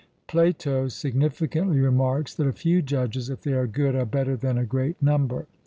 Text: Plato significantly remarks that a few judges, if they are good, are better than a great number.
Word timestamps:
Plato 0.25 0.87
significantly 0.87 1.79
remarks 1.79 2.33
that 2.33 2.47
a 2.47 2.53
few 2.53 2.81
judges, 2.81 3.29
if 3.29 3.41
they 3.41 3.53
are 3.53 3.67
good, 3.67 3.93
are 3.95 4.03
better 4.07 4.35
than 4.35 4.57
a 4.57 4.65
great 4.65 4.99
number. 4.99 5.45